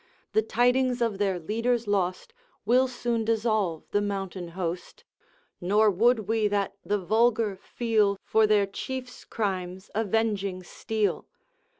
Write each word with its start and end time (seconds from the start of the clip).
The 0.33 0.41
tidings 0.41 0.99
of 0.99 1.19
their 1.19 1.37
leaders 1.39 1.85
lost 1.85 2.33
Will 2.65 2.87
soon 2.87 3.23
dissolve 3.23 3.83
the 3.91 4.01
mountain 4.01 4.47
host, 4.57 5.03
Nor 5.61 5.91
would 5.91 6.21
we 6.27 6.47
that 6.47 6.73
the 6.83 6.97
vulgar 6.97 7.55
feel, 7.61 8.17
For 8.23 8.47
their 8.47 8.65
Chief's 8.65 9.23
crimes, 9.23 9.91
avenging 9.93 10.63
steel. 10.63 11.27